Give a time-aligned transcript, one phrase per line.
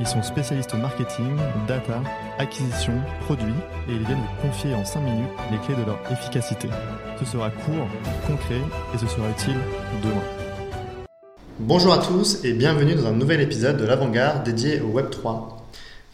[0.00, 1.36] Ils sont spécialistes marketing,
[1.68, 2.02] data,
[2.38, 3.54] acquisition, produits
[3.88, 6.68] et ils viennent vous confier en 5 minutes les clés de leur efficacité.
[7.18, 7.88] Ce sera court,
[8.26, 8.60] concret
[8.94, 9.58] et ce sera utile
[10.02, 11.06] demain.
[11.58, 15.58] Bonjour à tous et bienvenue dans un nouvel épisode de l'Avant-Garde dédié au Web3.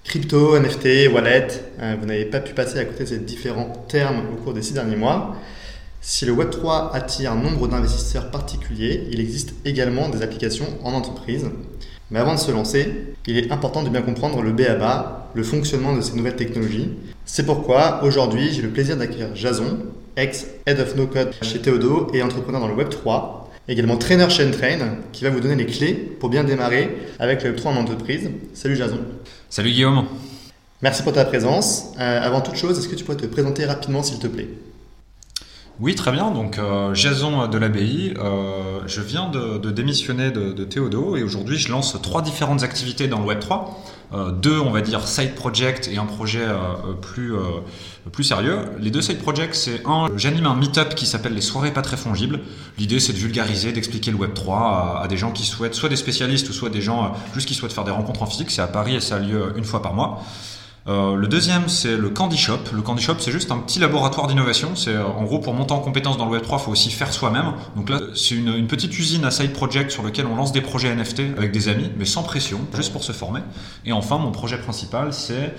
[0.04, 1.48] Crypto, NFT, wallet,
[1.80, 4.62] euh, vous n'avez pas pu passer à côté de ces différents termes au cours des
[4.62, 5.36] six derniers mois.
[6.00, 11.50] Si le Web3 attire un nombre d'investisseurs particuliers, il existe également des applications en entreprise.
[12.10, 15.94] Mais avant de se lancer, il est important de bien comprendre le BABA, le fonctionnement
[15.94, 16.90] de ces nouvelles technologies.
[17.26, 19.78] C'est pourquoi aujourd'hui j'ai le plaisir d'accueillir Jason,
[20.16, 24.96] ex-Head of No Code chez Théodo et entrepreneur dans le Web3, également trainer chez Entrain,
[25.12, 28.30] qui va vous donner les clés pour bien démarrer avec le Web3 en entreprise.
[28.54, 29.00] Salut Jason.
[29.50, 30.06] Salut Guillaume.
[30.80, 31.88] Merci pour ta présence.
[31.98, 34.48] Euh, avant toute chose, est-ce que tu pourrais te présenter rapidement s'il te plaît?
[35.80, 36.32] Oui, très bien.
[36.32, 38.14] Donc, euh, Jason de l'ABI.
[38.18, 42.64] Euh, je viens de, de démissionner de, de, Théodo et aujourd'hui, je lance trois différentes
[42.64, 43.66] activités dans le Web3.
[44.12, 47.60] Euh, deux, on va dire, side projects et un projet euh, plus, euh,
[48.10, 48.60] plus sérieux.
[48.80, 51.98] Les deux side projects, c'est un, j'anime un meet-up qui s'appelle les soirées pas très
[51.98, 52.40] fongibles.
[52.78, 55.96] L'idée, c'est de vulgariser, d'expliquer le Web3 à, à, des gens qui souhaitent, soit des
[55.96, 58.50] spécialistes ou soit des gens juste qui souhaitent faire des rencontres en physique.
[58.50, 60.24] C'est à Paris et ça a lieu une fois par mois.
[60.88, 62.60] Euh, le deuxième, c'est le Candy Shop.
[62.72, 64.74] Le Candy Shop, c'est juste un petit laboratoire d'innovation.
[64.74, 66.90] C'est euh, en gros pour monter en compétence dans le Web 3, il faut aussi
[66.90, 67.52] faire soi-même.
[67.76, 70.94] Donc là, c'est une, petite usine à side project sur lequel on lance des projets
[70.94, 73.40] NFT avec des amis, mais sans pression, juste pour se former.
[73.84, 75.54] Et enfin, mon projet principal, c'est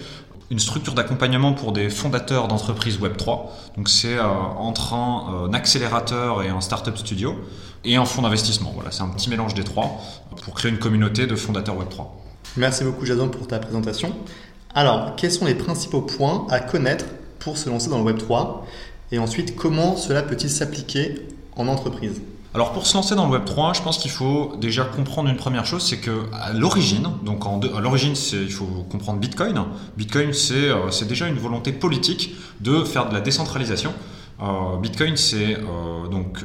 [0.50, 3.56] une structure d'accompagnement pour des fondateurs d'entreprises Web 3.
[3.78, 7.36] Donc c'est euh, entre un, accélérateur et un startup studio
[7.84, 8.72] et un fonds d'investissement.
[8.74, 10.00] Voilà, c'est un petit mélange des trois
[10.44, 12.16] pour créer une communauté de fondateurs Web 3.
[12.58, 14.16] Merci beaucoup Jason pour ta présentation.
[14.76, 17.06] Alors, quels sont les principaux points à connaître
[17.40, 18.66] pour se lancer dans le Web 3
[19.12, 22.22] Et ensuite, comment cela peut-il s'appliquer en entreprise
[22.56, 25.36] alors pour se lancer dans le Web 3, je pense qu'il faut déjà comprendre une
[25.38, 29.66] première chose, c'est que à l'origine, donc en deux, à l'origine, il faut comprendre Bitcoin.
[29.98, 33.94] Bitcoin, c'est euh, déjà une volonté politique de faire de la décentralisation.
[34.42, 36.40] Euh, Bitcoin, c'est euh, donc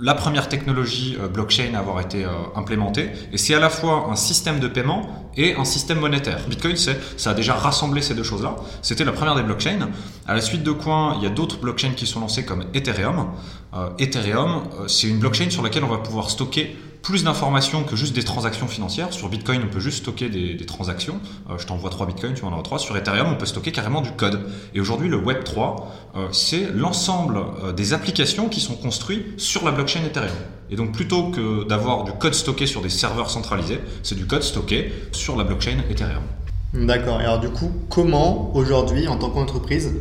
[0.00, 3.10] la première technologie euh, blockchain à avoir été euh, implémentée.
[3.32, 6.40] Et c'est à la fois un système de paiement et un système monétaire.
[6.48, 8.56] Bitcoin, ça a déjà rassemblé ces deux choses-là.
[8.82, 9.88] C'était la première des blockchains.
[10.26, 13.28] À la suite de quoi, il y a d'autres blockchains qui sont lancés comme Ethereum.
[13.74, 18.14] Euh, Ethereum, c'est une blockchain sur laquelle on va pouvoir stocker plus d'informations que juste
[18.14, 19.12] des transactions financières.
[19.12, 21.20] Sur Bitcoin, on peut juste stocker des, transactions.
[21.48, 22.78] Euh, je t'envoie 3 Bitcoins, tu m'en envoies 3.
[22.78, 24.40] Sur Ethereum, on peut stocker carrément du code.
[24.74, 29.64] Et aujourd'hui, le Web 3, euh, c'est l'ensemble euh, des applications qui sont construites sur
[29.64, 30.30] la blockchain Ethereum.
[30.70, 34.42] Et donc, plutôt que d'avoir du code stocké sur des serveurs centralisés, c'est du code
[34.42, 36.22] stocké sur la blockchain Ethereum.
[36.74, 37.20] D'accord.
[37.20, 39.92] Et alors, du coup, comment aujourd'hui, en tant qu'entreprise,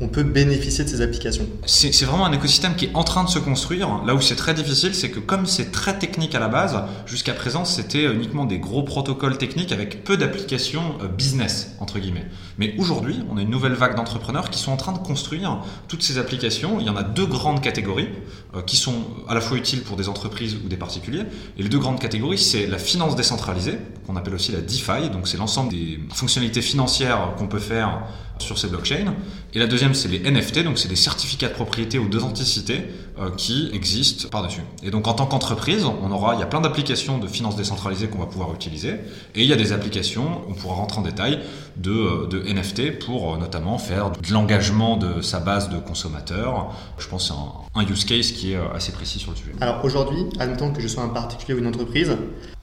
[0.00, 3.30] on peut bénéficier de ces applications C'est vraiment un écosystème qui est en train de
[3.30, 4.04] se construire.
[4.04, 6.76] Là où c'est très difficile, c'est que comme c'est très technique à la base,
[7.06, 12.26] jusqu'à présent c'était uniquement des gros protocoles techniques avec peu d'applications business, entre guillemets.
[12.58, 16.02] Mais aujourd'hui, on a une nouvelle vague d'entrepreneurs qui sont en train de construire toutes
[16.02, 16.78] ces applications.
[16.80, 18.08] Il y en a deux grandes catégories
[18.54, 18.94] euh, qui sont
[19.28, 21.24] à la fois utiles pour des entreprises ou des particuliers.
[21.58, 25.26] Et les deux grandes catégories, c'est la finance décentralisée, qu'on appelle aussi la DeFi, donc
[25.28, 28.02] c'est l'ensemble des fonctionnalités financières qu'on peut faire
[28.38, 29.14] sur ces blockchains.
[29.54, 32.84] Et la deuxième, c'est les NFT, donc c'est des certificats de propriété ou d'authenticité
[33.18, 34.60] euh, qui existent par-dessus.
[34.82, 38.08] Et donc en tant qu'entreprise, on aura, il y a plein d'applications de finance décentralisée
[38.08, 38.90] qu'on va pouvoir utiliser,
[39.34, 41.40] et il y a des applications, on pourra rentrer en détail,
[41.76, 46.74] de, de NFT pour euh, notamment faire de l'engagement de sa base de consommateurs.
[46.98, 49.52] Je pense à un, un use case qui est assez précis sur le sujet.
[49.60, 52.16] Alors aujourd'hui, admettons que je sois un particulier ou une entreprise,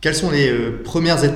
[0.03, 1.32] quelles sont les euh, premières étapes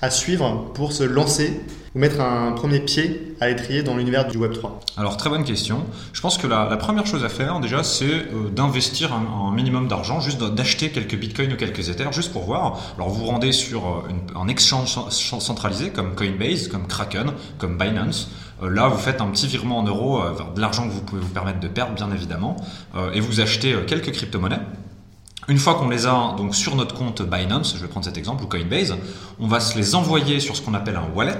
[0.00, 1.60] à suivre pour se lancer
[1.94, 5.84] ou mettre un premier pied à l'étrier dans l'univers du Web3 Alors très bonne question.
[6.12, 10.20] Je pense que la, première chose à faire déjà c'est euh, d'investir un, minimum d'argent,
[10.20, 12.78] juste d'acheter quelques bitcoins ou quelques ethers, juste pour voir.
[12.96, 18.30] Alors vous vous rendez sur euh, un exchange centralisé comme Coinbase, comme Kraken, comme Binance.
[18.62, 20.20] Euh, là vous faites un petit virement en euros,
[20.54, 22.56] de l'argent que vous pouvez vous permettre de perdre bien évidemment,
[23.14, 24.60] et vous achetez quelques crypto-monnaies.
[25.48, 28.44] Une fois qu'on les a donc sur notre compte Binance, je vais prendre cet exemple,
[28.44, 28.94] ou Coinbase,
[29.40, 31.38] on va se les envoyer sur ce qu'on appelle un wallet.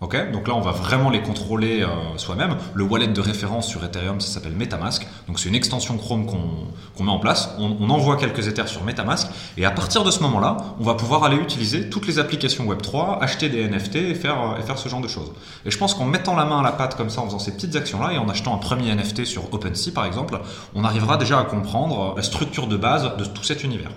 [0.00, 2.56] Ok, donc là on va vraiment les contrôler euh, soi-même.
[2.74, 5.04] Le wallet de référence sur Ethereum, ça s'appelle MetaMask.
[5.26, 7.50] Donc c'est une extension Chrome qu'on met en place.
[7.58, 11.24] On, envoie quelques Ethers sur MetaMask et à partir de ce moment-là, on va pouvoir
[11.24, 15.00] aller utiliser toutes les applications Web3, acheter des NFT et faire, et faire ce genre
[15.00, 15.32] de choses.
[15.64, 17.52] Et je pense qu'en mettant la main à la pâte comme ça, en faisant ces
[17.52, 20.38] petites actions-là et en achetant un premier NFT sur OpenSea par exemple,
[20.76, 23.90] on arrivera déjà à comprendre la structure de base de tout cet univers.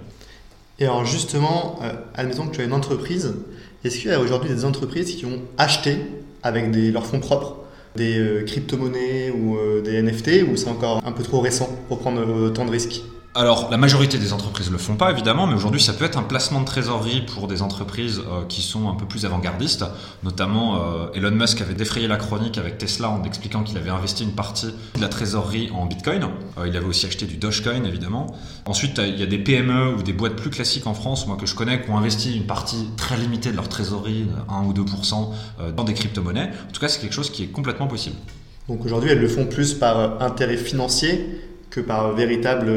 [0.80, 3.36] Et alors justement, euh, admettons que tu as une entreprise
[3.84, 5.98] est-ce qu'il y a aujourd'hui des entreprises qui ont acheté
[6.44, 7.58] avec leurs fonds propres
[7.96, 12.00] des euh, crypto-monnaies ou euh, des NFT ou c'est encore un peu trop récent pour
[12.00, 13.04] prendre autant de risques?
[13.34, 16.24] Alors, la majorité des entreprises le font pas, évidemment, mais aujourd'hui, ça peut être un
[16.24, 19.86] placement de trésorerie pour des entreprises euh, qui sont un peu plus avant-gardistes.
[20.24, 24.26] Notamment, euh, Elon Musk avait défrayé la chronique avec Tesla en expliquant qu'il avait investi
[24.26, 26.28] une partie de la trésorerie en Bitcoin.
[26.58, 28.36] Euh, il avait aussi acheté du Dogecoin, évidemment.
[28.66, 31.46] Ensuite, il y a des PME ou des boîtes plus classiques en France, moi que
[31.46, 35.74] je connais, qui ont investi une partie très limitée de leur trésorerie, 1 ou 2%,
[35.74, 36.52] dans des crypto-monnaies.
[36.68, 38.18] En tout cas, c'est quelque chose qui est complètement possible.
[38.68, 41.26] Donc aujourd'hui, elles le font plus par intérêt financier
[41.70, 42.70] que par véritable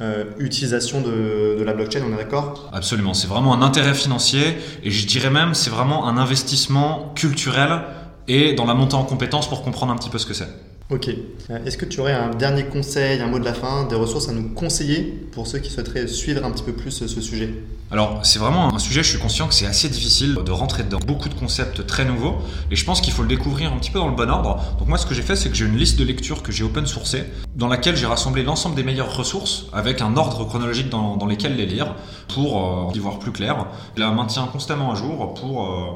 [0.00, 2.70] euh, utilisation de, la blockchain, on est d'accord?
[2.72, 7.82] Absolument, c'est vraiment un intérêt financier et je dirais même c'est vraiment un investissement culturel
[8.26, 10.48] et dans la montée en compétences pour comprendre un petit peu ce que c'est.
[10.90, 11.08] Ok.
[11.50, 14.28] Euh, est-ce que tu aurais un dernier conseil, un mot de la fin, des ressources
[14.28, 15.02] à nous conseiller
[15.32, 17.54] pour ceux qui souhaiteraient suivre un petit peu plus ce sujet?
[17.90, 20.98] Alors, c'est vraiment un sujet, je suis conscient que c'est assez difficile de rentrer dans
[20.98, 22.38] beaucoup de concepts très nouveaux
[22.70, 24.62] et je pense qu'il faut le découvrir un petit peu dans le bon ordre.
[24.78, 26.64] Donc, moi, ce que j'ai fait, c'est que j'ai une liste de lectures que j'ai
[26.64, 27.24] open sourcée
[27.54, 31.66] dans laquelle j'ai rassemblé l'ensemble des meilleures ressources avec un ordre chronologique dans, lesquels les
[31.66, 31.94] lire
[32.28, 33.66] pour euh, y voir plus clair.
[33.94, 35.66] Je la maintiens constamment à jour pour.
[35.66, 35.86] Euh,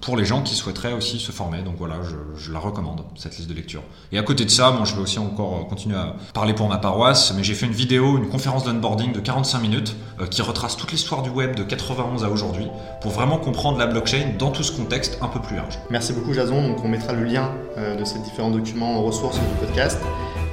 [0.00, 1.62] pour les gens qui souhaiteraient aussi se former.
[1.62, 1.96] Donc voilà,
[2.36, 3.82] je, la recommande, cette liste de lecture.
[4.12, 6.78] Et à côté de ça, moi, je vais aussi encore continuer à parler pour ma
[6.78, 10.76] paroisse, mais j'ai fait une vidéo, une conférence d'onboarding de 45 minutes euh, qui retrace
[10.76, 12.66] toute l'histoire du web de 91 à aujourd'hui
[13.00, 15.78] pour vraiment comprendre la blockchain dans tout ce contexte un peu plus large.
[15.90, 19.38] Merci beaucoup Jason, donc on mettra le lien euh, de ces différents documents en ressources
[19.38, 20.00] du podcast.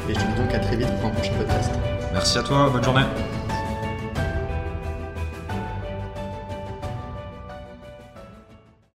[0.09, 1.71] Et je te dis donc à très vite pour un prochain podcast.
[2.11, 3.05] Merci à toi, bonne journée.